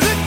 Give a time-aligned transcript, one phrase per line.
[0.00, 0.23] Now,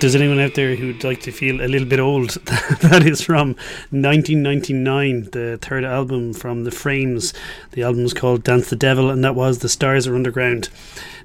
[0.00, 2.30] if there's anyone out there who'd like to feel a little bit old,
[2.80, 3.48] that is from
[3.90, 7.34] 1999, the third album from The Frames.
[7.72, 10.70] The album is called Dance the Devil, and that was The Stars Are Underground.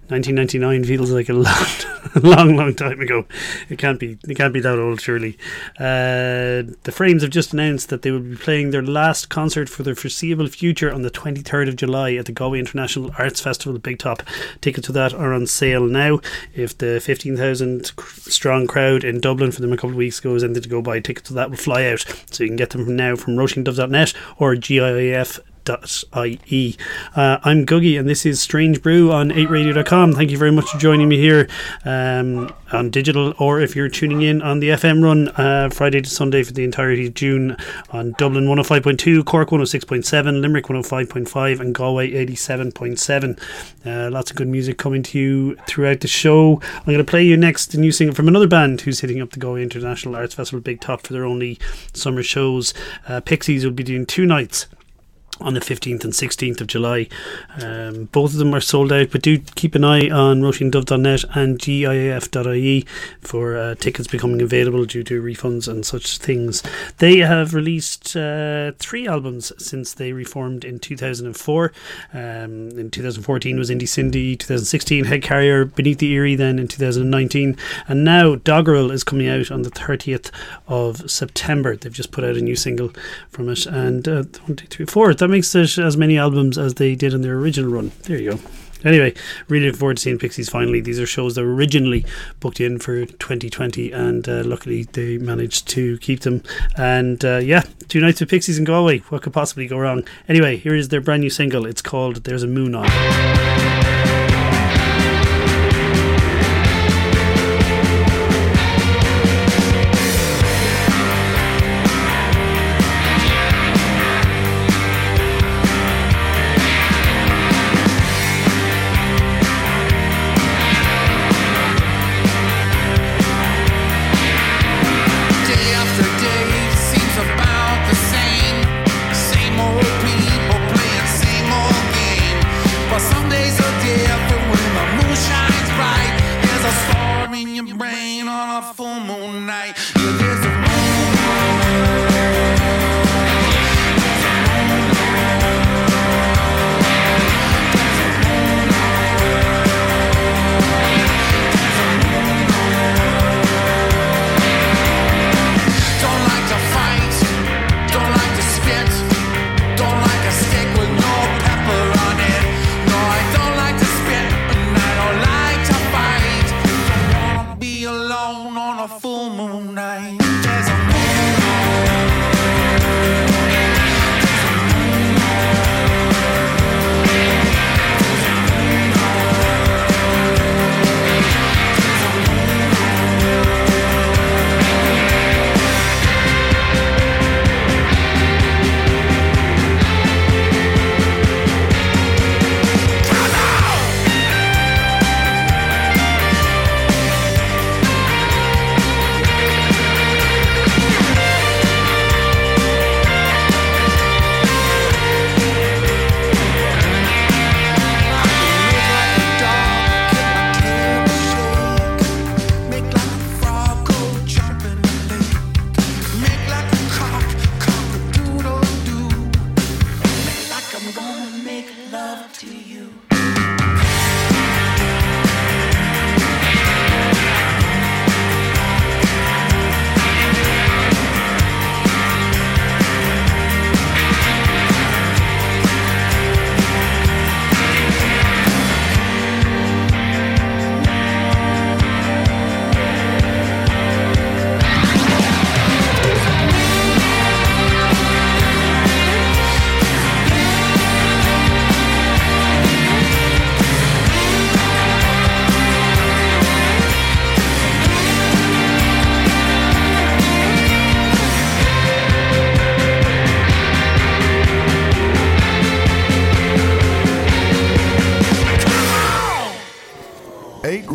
[0.08, 1.56] 1999 feels like a long,
[2.24, 3.26] long, long time ago.
[3.70, 4.20] It can't be.
[4.28, 5.38] It can't be that old, surely.
[5.80, 9.82] Uh, the Frames have just announced that they will be playing their last concert for
[9.82, 13.98] the foreseeable future on the 23rd of July at the Galway International Arts Festival, Big
[13.98, 14.22] Top.
[14.62, 16.20] Tickets to that are on sale now.
[16.54, 20.44] If the 15,000 strong crowd in Dublin for them a couple of weeks ago is
[20.44, 22.06] anything to go by, tickets to that will fly out.
[22.30, 25.40] So you can get them now from roisindubh.net or GIF
[25.70, 26.78] ie.
[27.16, 30.14] Uh, I'm Googie, and this is Strange Brew on 8radio.com.
[30.14, 31.48] Thank you very much for joining me here
[31.86, 36.10] um, on digital, or if you're tuning in on the FM run uh, Friday to
[36.10, 37.58] Sunday for the entirety of June
[37.92, 43.40] on Dublin 105.2, Cork 106.7, Limerick 105.5, and Galway 87.7.
[43.86, 46.62] Uh, lots of good music coming to you throughout the show.
[46.76, 49.32] I'm going to play you next a new single from another band who's hitting up
[49.32, 51.60] the Galway International Arts Festival Big Top for their only
[51.94, 52.74] summer shows.
[53.08, 54.68] Uh, Pixies will be doing two nights
[55.42, 57.08] on the 15th and 16th of July.
[57.62, 61.60] Um, both of them are sold out, but do keep an eye on roisindubh.net and
[61.60, 62.86] GIF.ie
[63.22, 66.64] for uh, tickets becoming available due to refunds and such things.
[66.98, 71.74] They have released uh, three albums since they reformed in 2004.
[72.14, 77.58] Um, in 2014 was Indie Cindy, 2016 Head Carrier, Beneath the Eyrie, then in 2019.
[77.88, 80.32] And now Doggerel is coming out on the 30th
[80.68, 81.76] of September.
[81.76, 82.92] They've just put out a new single
[83.30, 83.66] from it.
[83.66, 87.12] And uh, one, two, three, four that makes it as many albums as they did
[87.12, 87.92] in their original run.
[88.04, 88.40] There you go.
[88.84, 89.16] Anyway,
[89.48, 90.82] really looking forward to seeing Pixies finally.
[90.82, 92.06] These are shows that were originally
[92.40, 96.44] booked in for 2020, and uh, luckily they managed to keep them.
[96.78, 99.00] And uh, yeah, two nights with Pixies in Galway.
[99.10, 100.08] What could possibly go wrong?
[100.30, 101.66] Anyway, here is their brand new single.
[101.66, 103.85] It's called There's a Moon On.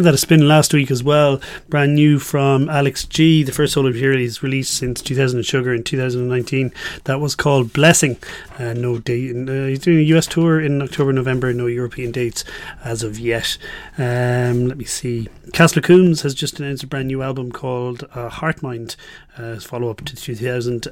[0.00, 1.42] Give that a spin last week as well.
[1.68, 6.72] Brand new from Alex G, the first solo he's released since 2000 Sugar in 2019.
[7.04, 8.16] That was called Blessing.
[8.58, 9.36] Uh, no date.
[9.46, 11.52] Uh, he's doing a US tour in October, November.
[11.52, 12.46] No European dates
[12.82, 13.58] as of yet.
[13.98, 15.28] Um, let me see.
[15.52, 18.96] Cass McCombs has just announced a brand new album called uh, Heartmind,
[19.36, 20.90] uh, follow up to 2000 to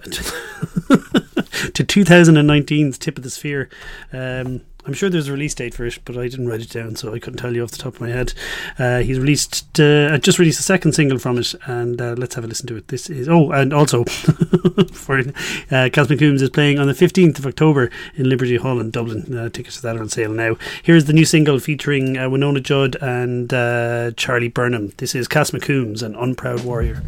[1.82, 3.70] 2019's Tip of the Sphere.
[4.12, 6.96] Um, I'm sure there's a release date for it, but I didn't write it down,
[6.96, 8.32] so I couldn't tell you off the top of my head.
[8.78, 12.44] Uh, he's released, uh, just released a second single from it, and uh, let's have
[12.44, 12.88] a listen to it.
[12.88, 14.04] This is oh, and also
[14.92, 19.36] for uh, McCombs is playing on the 15th of October in Liberty Hall in Dublin.
[19.36, 20.56] Uh, tickets to that are on sale now.
[20.82, 24.94] Here's the new single featuring uh, Wynonna Judd and uh, Charlie Burnham.
[24.96, 27.02] This is Cass McCombs, an unproud warrior.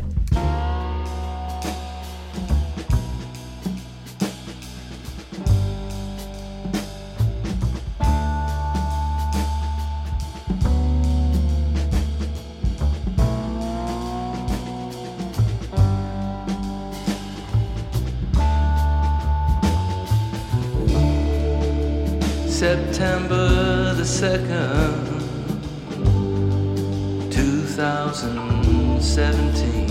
[29.15, 29.89] 2017.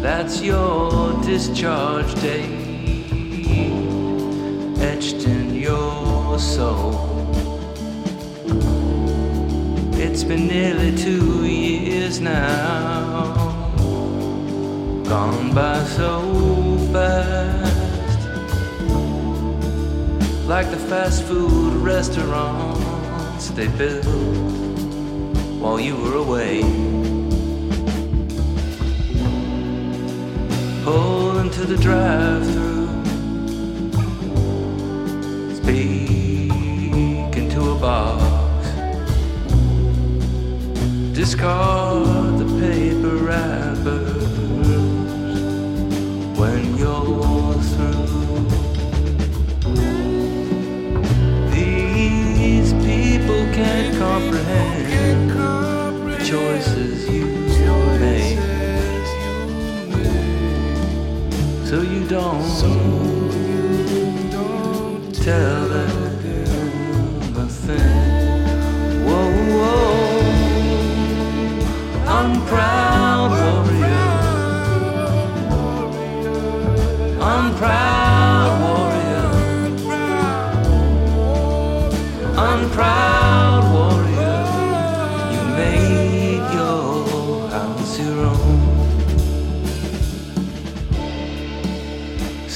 [0.00, 3.12] That's your discharge date,
[4.80, 7.10] etched in your soul.
[9.92, 13.34] It's been nearly two years now,
[15.04, 17.72] gone by so fast
[20.46, 24.63] like the fast food restaurants they built
[25.64, 26.60] while you were away.
[30.84, 32.88] Pull into the drive-through,
[35.60, 38.68] speak into a box,
[41.14, 44.22] discard the paper wrappers
[46.38, 48.04] when you're through.
[51.54, 55.23] These people can't comprehend
[56.24, 57.26] choices you
[58.00, 58.38] make.
[61.66, 62.42] So you don't
[65.14, 65.93] tell them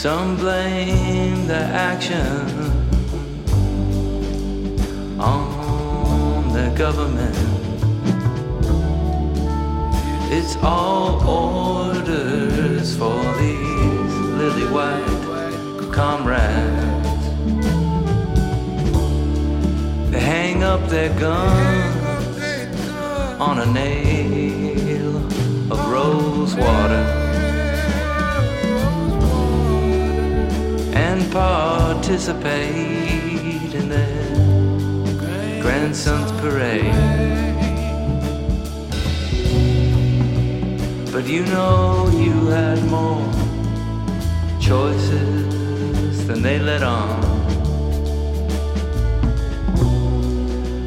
[0.08, 2.24] Some blame the action
[5.20, 7.36] on the government.
[10.32, 17.24] It's all orders for these lily white comrades.
[20.10, 22.88] They hang up their guns
[23.38, 25.16] on a nail
[25.70, 27.17] of rose water.
[32.08, 36.94] Participate in their grandson's parade.
[41.12, 43.30] But you know you had more
[44.58, 47.22] choices than they let on.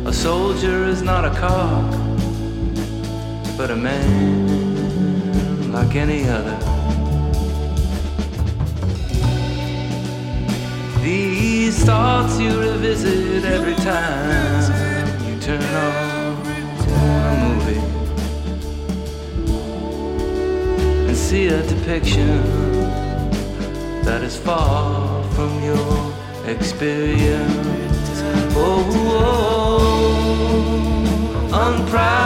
[0.07, 1.91] A soldier is not a cock,
[3.55, 6.70] but a man like any other.
[11.71, 14.73] These thoughts you revisit every time
[15.25, 16.35] you turn on
[16.89, 17.79] a movie
[21.07, 22.43] and see a depiction
[24.03, 26.13] that is far from your
[26.45, 28.21] experience.
[28.53, 29.29] Oh, oh,
[31.53, 31.67] oh.
[31.67, 32.20] unproud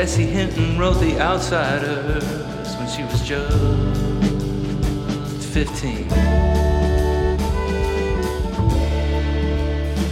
[0.00, 0.24] S.E.
[0.24, 2.24] Hinton wrote The Outsiders
[2.76, 3.52] when she was just
[5.52, 6.08] 15.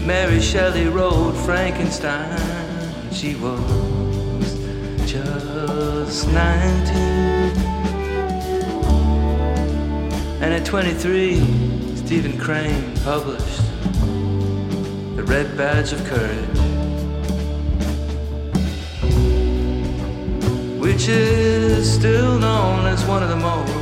[0.07, 4.59] Mary Shelley wrote Frankenstein when she was
[5.11, 6.37] just 19.
[10.43, 13.63] And at 23, Stephen Crane published
[15.17, 16.68] The Red Badge of Courage.
[20.99, 23.73] Which is still known as one of the most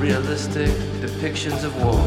[0.00, 0.70] realistic
[1.02, 2.00] depictions of war.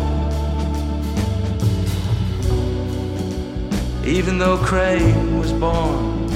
[4.03, 6.27] Even though Crane was born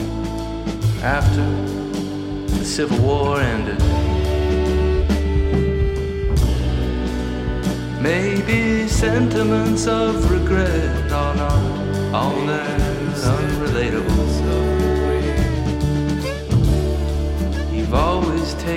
[1.01, 1.43] after
[2.55, 3.79] the Civil War ended,
[8.00, 12.79] maybe sentiments of regret are not all that
[13.24, 14.44] unrelatable.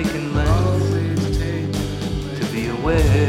[0.03, 0.33] taken
[2.39, 3.28] to be aware.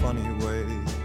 [0.00, 1.03] funny way.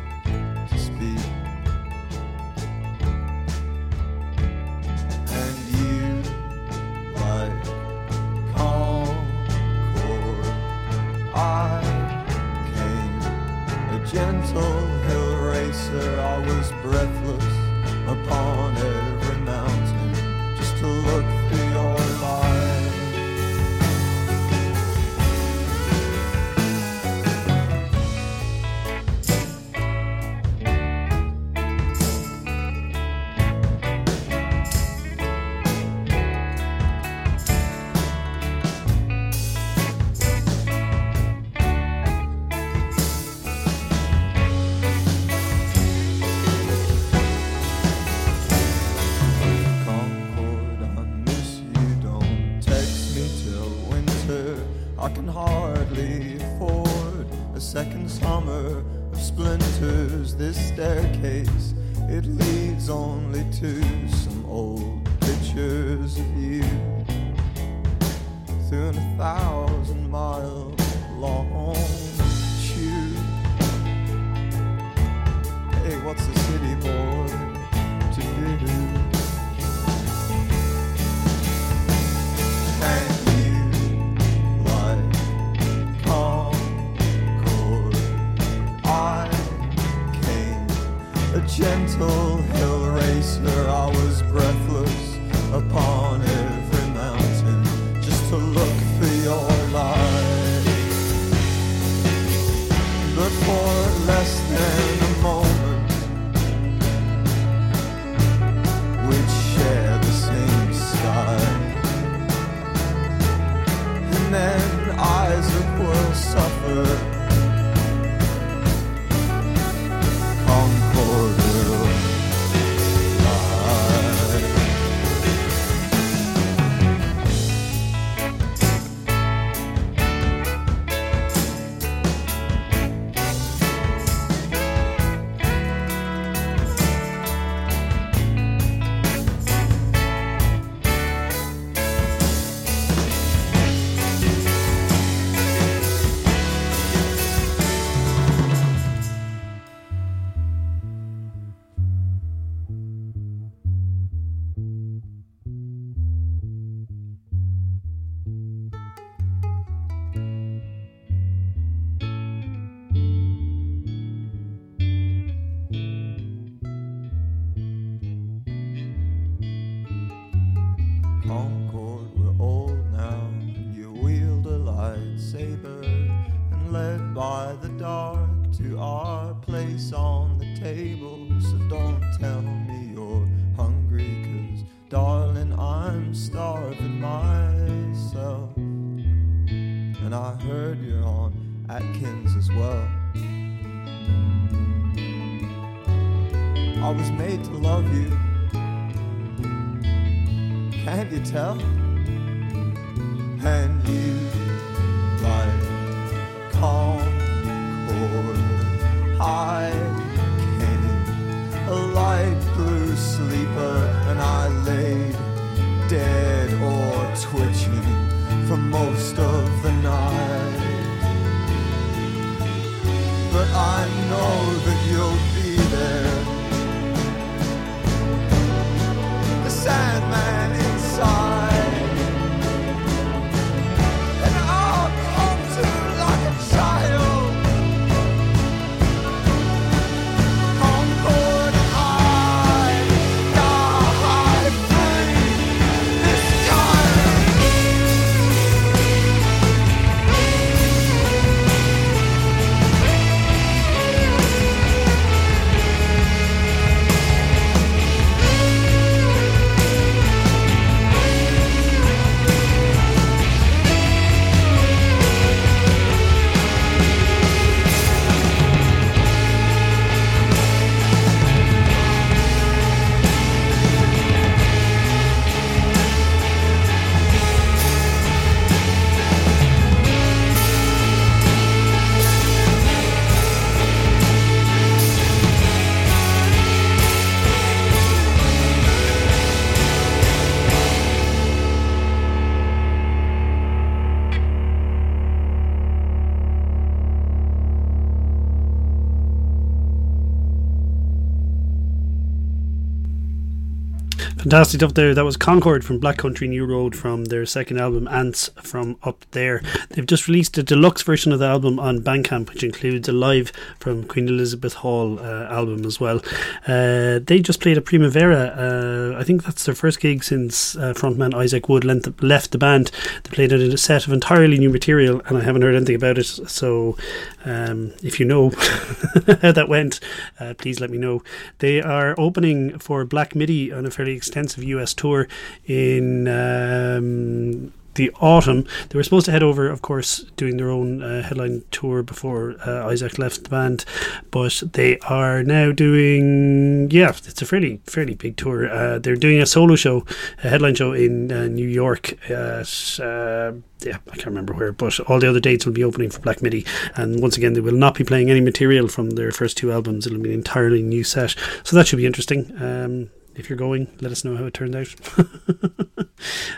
[304.29, 304.93] Fantastic stuff there.
[304.93, 309.03] That was Concorde from Black Country New Road from their second album, Ants from Up
[309.09, 309.41] There.
[309.71, 313.31] They've just released a deluxe version of the album on Bandcamp, which includes a live
[313.59, 316.03] from Queen Elizabeth Hall uh, album as well.
[316.47, 318.35] Uh, they just played a Primavera.
[318.37, 322.69] Uh, I think that's their first gig since uh, frontman Isaac Wood left the band.
[323.05, 325.75] They played it in a set of entirely new material, and I haven't heard anything
[325.75, 326.03] about it.
[326.05, 326.77] So
[327.25, 328.29] um, if you know
[329.23, 329.79] how that went,
[330.19, 331.01] uh, please let me know.
[331.39, 335.07] They are opening for Black Midi on a fairly extensive US tour
[335.45, 338.45] in um, the autumn.
[338.67, 342.35] They were supposed to head over, of course, doing their own uh, headline tour before
[342.45, 343.63] uh, Isaac left the band,
[344.11, 346.69] but they are now doing.
[346.71, 348.49] Yeah, it's a fairly fairly big tour.
[348.49, 349.85] Uh, they're doing a solo show,
[350.23, 351.93] a headline show in uh, New York.
[352.09, 355.89] At, uh, yeah, I can't remember where, but all the other dates will be opening
[355.89, 356.45] for Black Midi.
[356.75, 359.87] And once again, they will not be playing any material from their first two albums.
[359.87, 362.33] It'll be an entirely new set, so that should be interesting.
[362.41, 364.73] Um, if you're going, let us know how it turned out.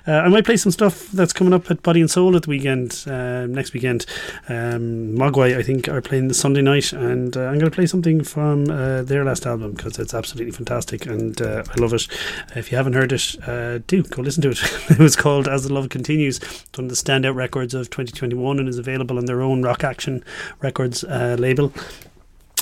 [0.08, 2.50] uh, I might play some stuff that's coming up at Body and Soul at the
[2.50, 4.06] weekend, uh, next weekend.
[4.50, 7.86] Um, Mogwai, I think, are playing the Sunday night, and uh, I'm going to play
[7.86, 12.08] something from uh, their last album because it's absolutely fantastic and uh, I love it.
[12.56, 14.60] If you haven't heard it, uh, do go listen to it.
[14.90, 16.40] it was called As the Love Continues.
[16.40, 19.84] It's one of the standout records of 2021 and is available on their own Rock
[19.84, 20.24] Action
[20.62, 21.72] Records label.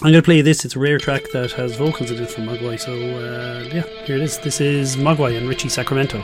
[0.02, 0.64] I'm going to play this.
[0.64, 2.80] It's a rare track that has vocals in it from Mogwai.
[2.80, 4.38] So, uh, yeah, here it is.
[4.40, 6.24] This is Mogwai and Ritchie Sacramento.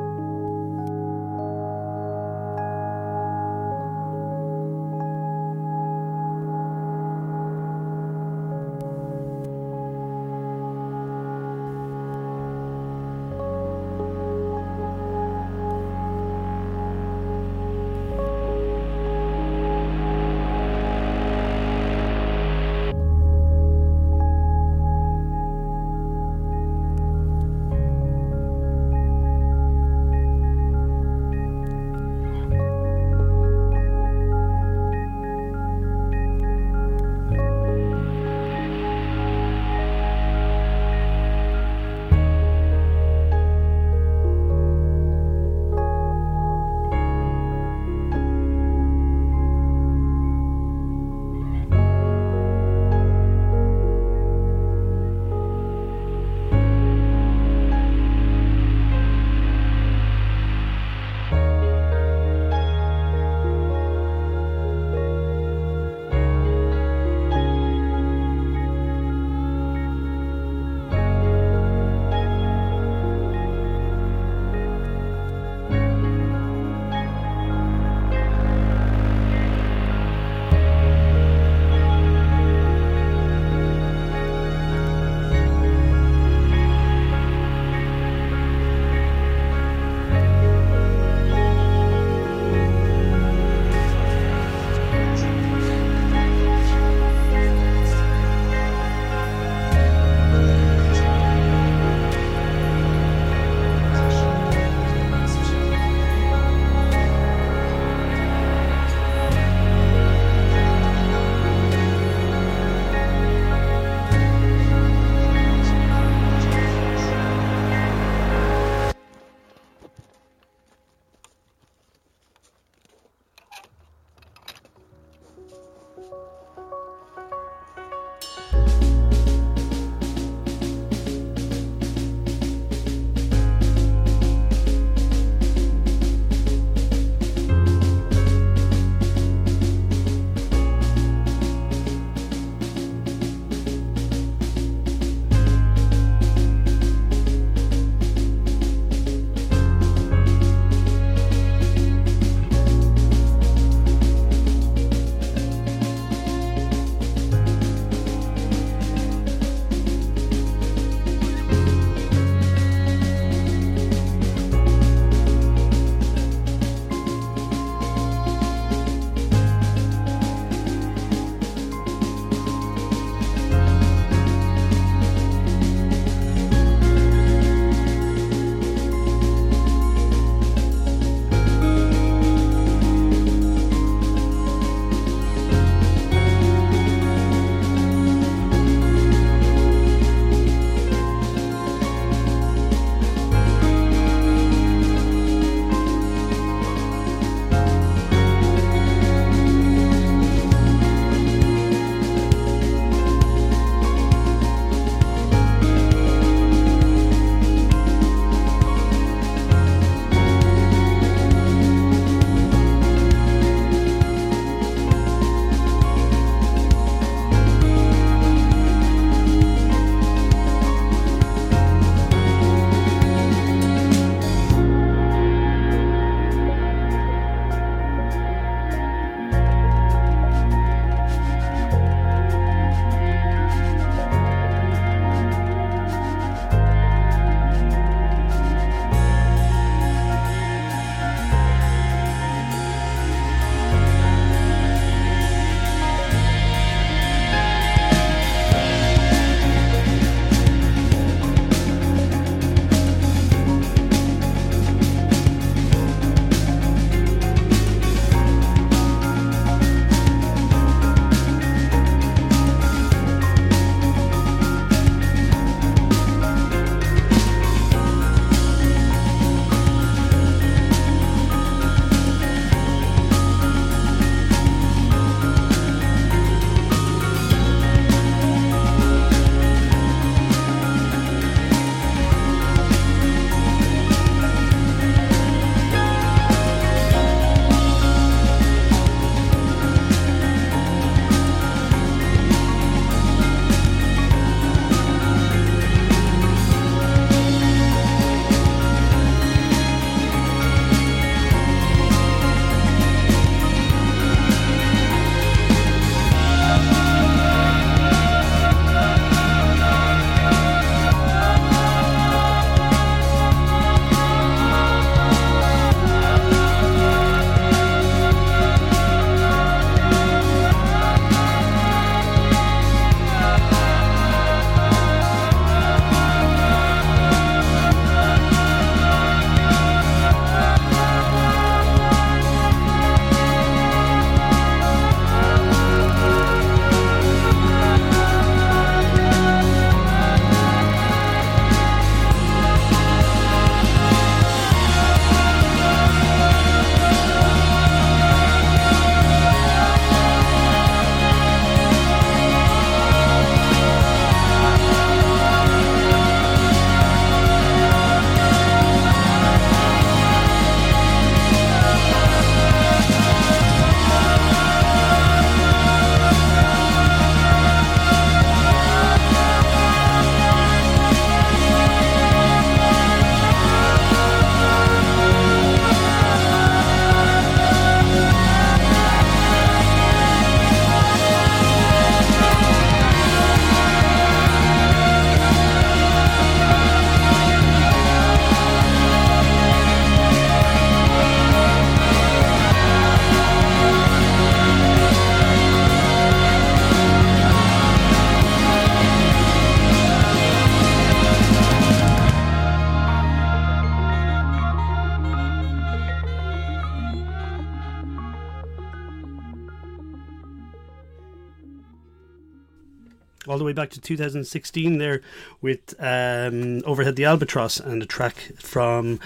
[413.61, 415.01] back to 2016 there
[415.39, 418.99] with um, Overhead the Albatross and a track from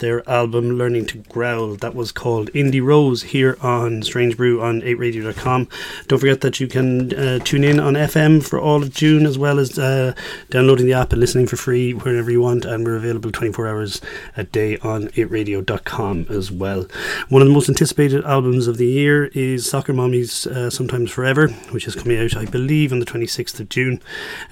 [0.00, 4.80] their album Learning to Growl that was called Indie Rose here on Strange Brew on
[4.80, 5.68] 8radio.com.
[6.08, 9.38] Don't forget that you can uh, tune in on FM for all of June as
[9.38, 10.14] well as uh,
[10.48, 14.00] downloading the app and listening for free whenever you want and we're available 24 hours
[14.36, 16.86] a day on 8radio.com as well.
[17.28, 21.48] One of the most anticipated albums of the year is Soccer Mommy's uh, Sometimes Forever
[21.70, 23.99] which is coming out I believe on the 26th of June.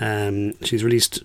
[0.01, 1.23] Um, she's released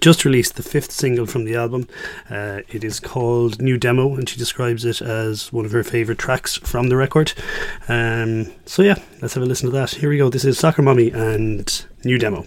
[0.00, 1.86] just released the fifth single from the album.
[2.30, 6.18] Uh, it is called New Demo, and she describes it as one of her favourite
[6.18, 7.32] tracks from the record.
[7.88, 9.90] Um, so, yeah, let's have a listen to that.
[9.90, 10.30] Here we go.
[10.30, 12.46] This is Soccer Mommy and New Demo.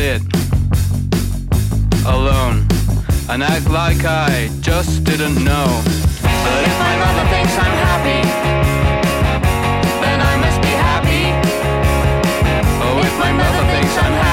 [0.00, 0.22] Sit
[2.06, 2.66] alone
[3.28, 5.68] and act like I just didn't know.
[6.44, 8.22] But if my mother thinks I'm happy,
[10.04, 11.24] then I must be happy.
[12.84, 14.29] Oh, if my mother thinks I'm happy,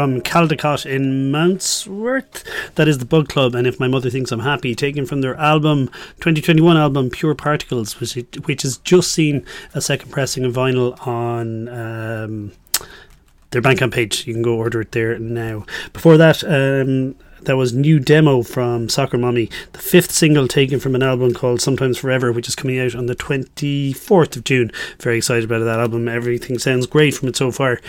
[0.00, 2.42] from Caldicot in Mountsworth.
[2.76, 5.36] That is the Bug Club, and if my mother thinks I'm happy, taken from their
[5.36, 5.88] album
[6.20, 8.14] 2021 album Pure Particles, which
[8.46, 9.44] which has just seen
[9.74, 11.68] a second pressing of vinyl on.
[11.68, 12.52] Um,
[13.50, 14.26] their Bandcamp page.
[14.26, 15.66] You can go order it there now.
[15.92, 20.94] Before that, um, that was new demo from Soccer Mommy, the fifth single taken from
[20.94, 24.70] an album called Sometimes Forever, which is coming out on the 24th of June.
[24.98, 26.08] Very excited about that album.
[26.08, 27.80] Everything sounds great from it so far.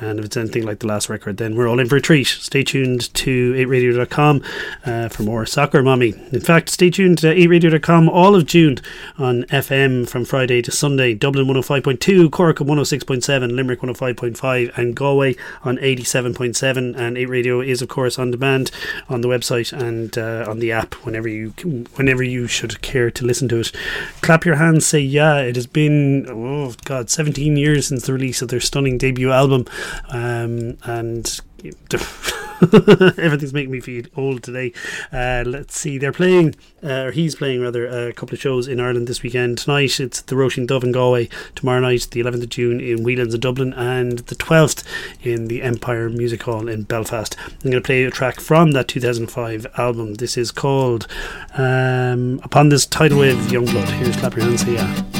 [0.00, 2.26] And if it's anything like the last record, then we're all in for a treat.
[2.26, 4.42] Stay tuned to 8radio.com
[4.86, 6.14] uh, for more Soccer Mommy.
[6.32, 8.78] In fact, stay tuned to 8radio.com all of June
[9.18, 11.14] on FM from Friday to Sunday.
[11.14, 16.96] Dublin 105.2, Cork on 106.7, Limerick 105.5, and Galway on 87.7.
[16.96, 18.70] And 8 Radio is, of course, on demand
[19.08, 21.50] on the website and uh, on the app whenever you
[21.94, 23.72] whenever you should care to listen to it.
[24.20, 25.38] Clap your hands, say yeah.
[25.38, 29.66] It has been oh god, 17 years since the release of their stunning debut album,
[30.10, 31.40] um, and.
[33.18, 34.72] Everything's making me feel old today.
[35.12, 38.78] Uh, let's see, they're playing, uh, or he's playing rather, a couple of shows in
[38.78, 39.58] Ireland this weekend.
[39.58, 41.30] Tonight it's the Roisin Dubh in Galway.
[41.54, 44.84] Tomorrow night, the 11th of June, in Whelan's in Dublin, and the 12th
[45.22, 47.34] in the Empire Music Hall in Belfast.
[47.46, 50.14] I'm going to play a track from that 2005 album.
[50.14, 51.06] This is called
[51.56, 53.88] um, Upon This Tidal Wave of Young Blood.
[53.88, 55.19] Here's Clap Your Hands, say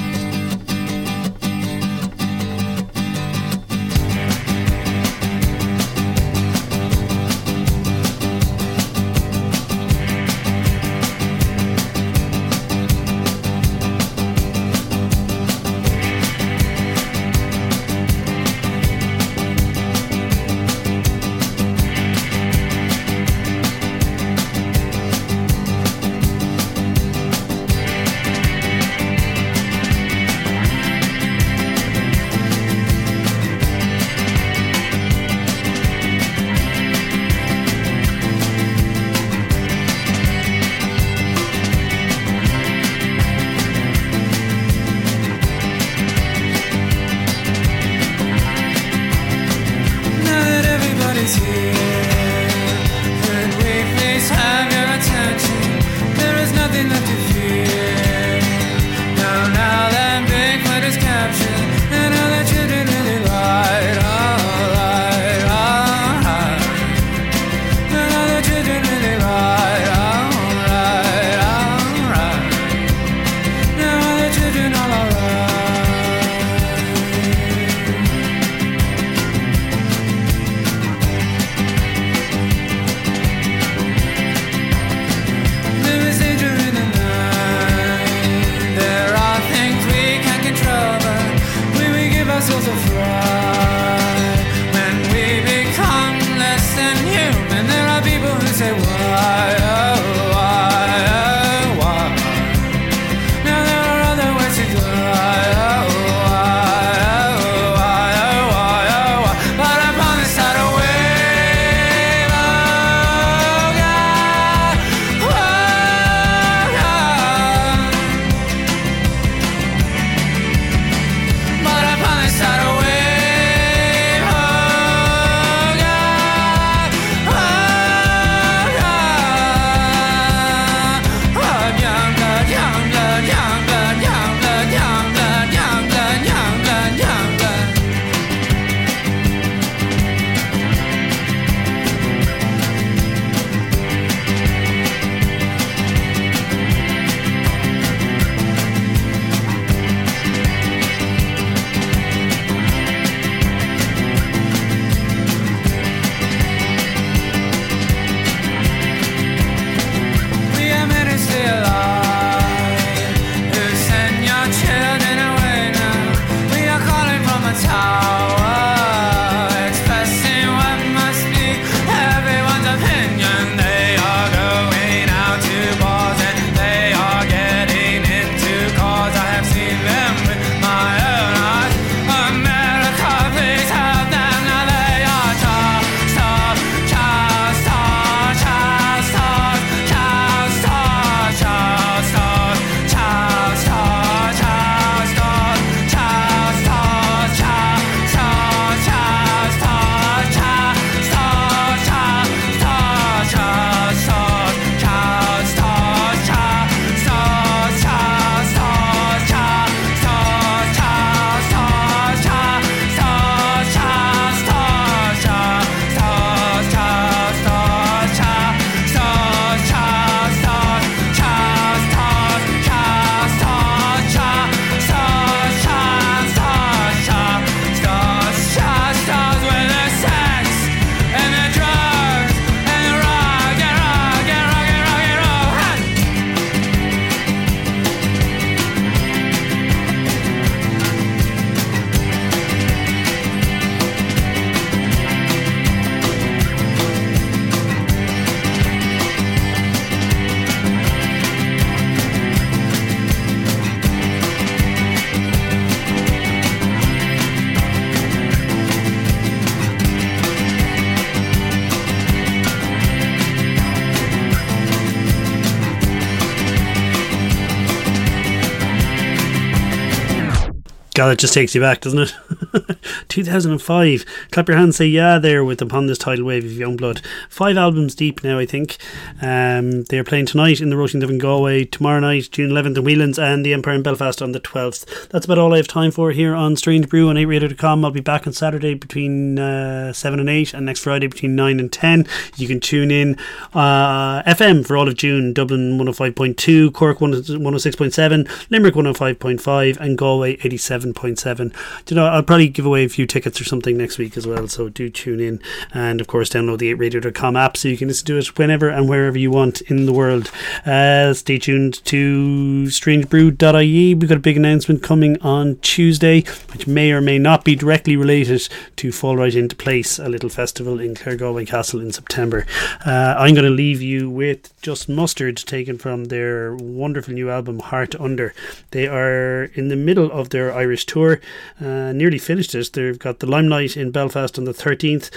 [270.95, 272.76] God, it just takes you back, doesn't it?
[273.09, 274.05] 2005.
[274.32, 277.01] Clap your hands, say yeah there with Upon This Tidal Wave of young blood.
[277.28, 278.76] Five albums deep now, I think.
[279.22, 282.84] Um, they are playing tonight in the Roisin In Galway, tomorrow night, June 11th in
[282.84, 285.09] Whelan's, and the Empire in Belfast on the 12th.
[285.11, 287.84] That's about all I have time for here on Strange Brew on 8radio.com.
[287.84, 291.61] I'll be back on Saturday between uh, 7 and 8, and next Friday between 9
[291.61, 292.05] and 10.
[292.36, 293.16] You can tune in
[293.55, 300.80] uh, FM for all of June, Dublin 105.2, Cork 106.7, Limerick 105.5, and Galway 87.
[300.81, 301.53] Seven point seven.
[301.91, 304.49] You know, I'll probably give away a few tickets or something next week as well,
[304.49, 305.39] so do tune in.
[305.74, 308.89] And of course, download the 8radio.com app so you can listen to it whenever and
[308.89, 310.31] wherever you want in the world.
[310.64, 313.95] Uh, stay tuned to strangebrew.ie.
[313.95, 317.95] We've got a big announcement coming on Tuesday, which may or may not be directly
[317.95, 322.47] related to Fall Right Into Place, a little festival in Claregalway Castle in September.
[322.87, 327.59] Uh, I'm going to leave you with Just Mustard, taken from their wonderful new album,
[327.59, 328.33] Heart Under.
[328.70, 331.21] They are in the middle of their Irish tour,
[331.61, 332.73] uh, nearly finished it.
[332.73, 335.11] They've got the Limelight in Belfast on the 13th.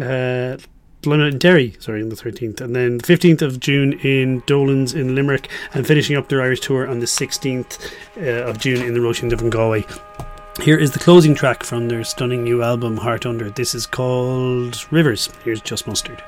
[0.00, 0.58] Uh,
[1.06, 5.14] in Derry, sorry, on the 13th, and then the 15th of June in Dolan's in
[5.14, 9.00] Limerick, and finishing up their Irish tour on the 16th uh, of June in the
[9.00, 9.84] Roisin in Galway.
[10.62, 13.50] Here is the closing track from their stunning new album, Heart Under.
[13.50, 15.28] This is called Rivers.
[15.44, 16.22] Here's Just Mustard.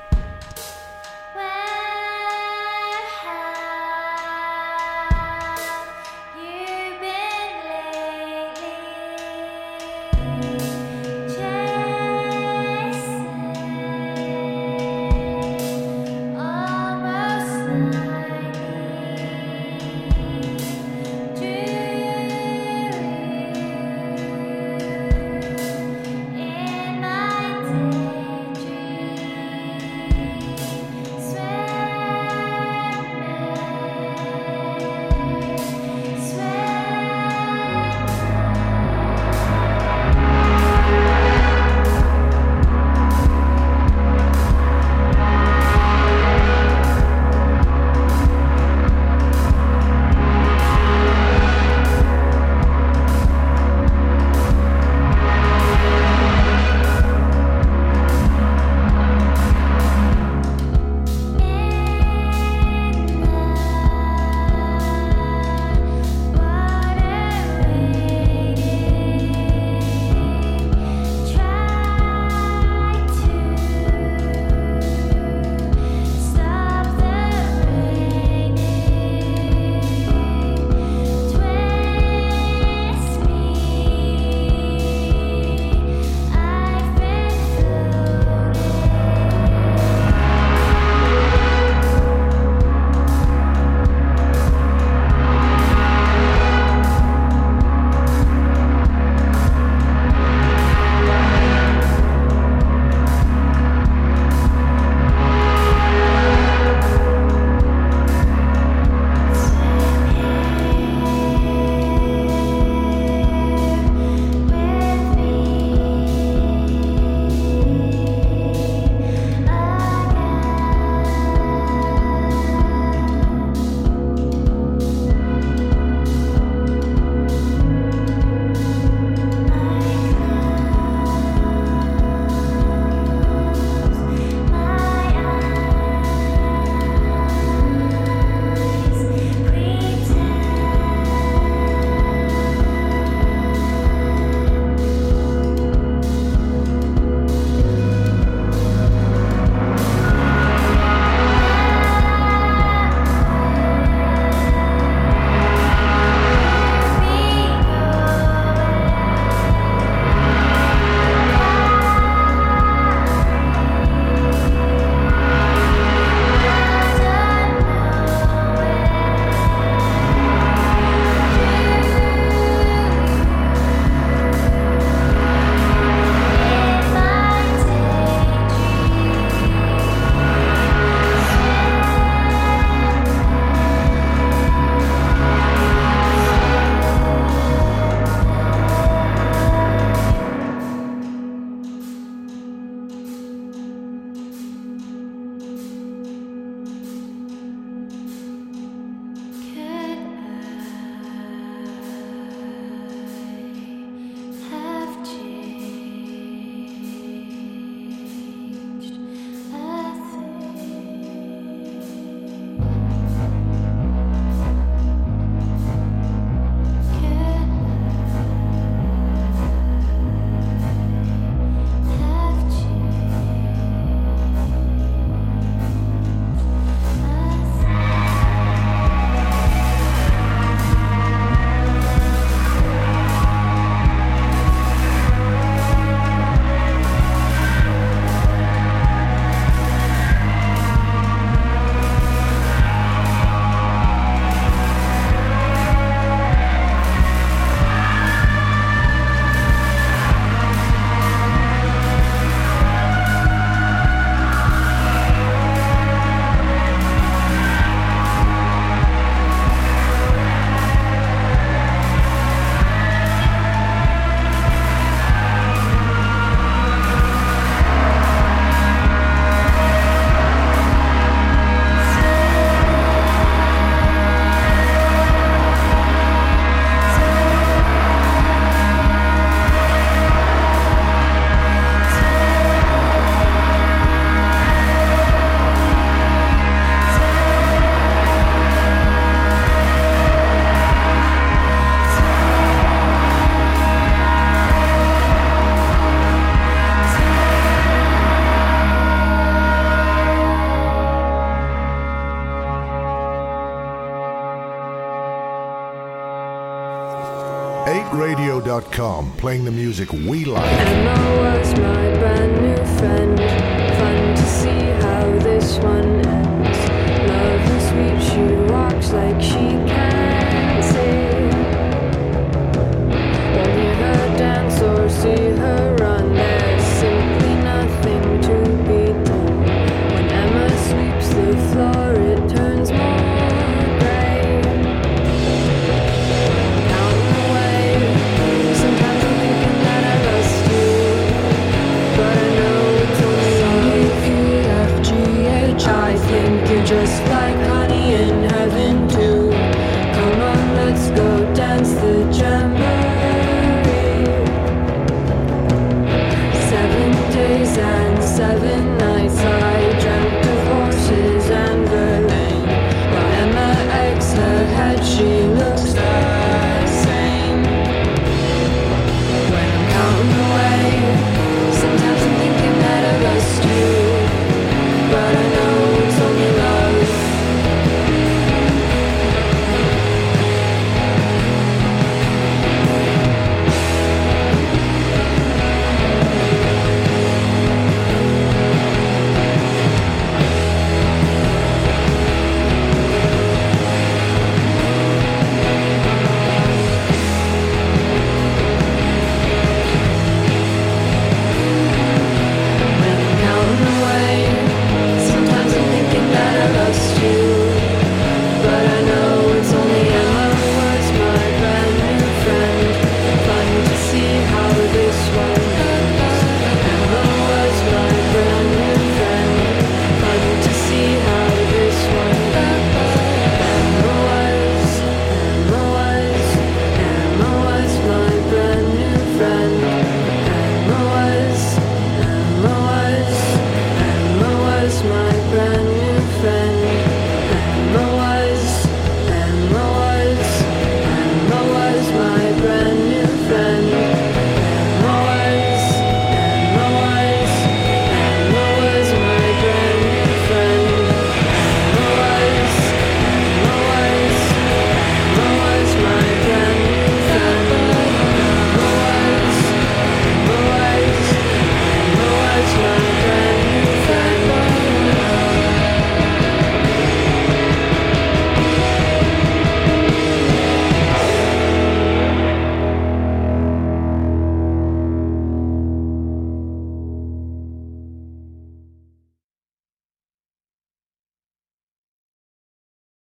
[309.47, 310.56] The music we like.